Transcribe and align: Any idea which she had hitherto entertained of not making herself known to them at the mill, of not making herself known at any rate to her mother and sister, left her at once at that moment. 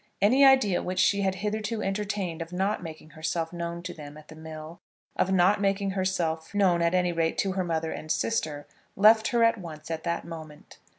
Any 0.19 0.43
idea 0.43 0.81
which 0.81 0.97
she 0.97 1.21
had 1.21 1.35
hitherto 1.45 1.83
entertained 1.83 2.41
of 2.41 2.51
not 2.51 2.81
making 2.81 3.11
herself 3.11 3.53
known 3.53 3.83
to 3.83 3.93
them 3.93 4.17
at 4.17 4.29
the 4.29 4.35
mill, 4.35 4.81
of 5.15 5.31
not 5.31 5.61
making 5.61 5.91
herself 5.91 6.55
known 6.55 6.81
at 6.81 6.95
any 6.95 7.11
rate 7.11 7.37
to 7.37 7.51
her 7.51 7.63
mother 7.63 7.91
and 7.91 8.11
sister, 8.11 8.65
left 8.95 9.27
her 9.27 9.43
at 9.43 9.59
once 9.59 9.91
at 9.91 10.01
that 10.05 10.25
moment. 10.25 10.79